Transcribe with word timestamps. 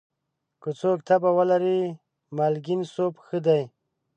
که 0.61 0.69
څوک 0.79 0.99
تبه 1.07 1.29
ولري، 1.37 1.81
مالګین 2.37 2.81
سوپ 2.93 3.13
ښه 3.25 3.37
دی. 3.45 3.61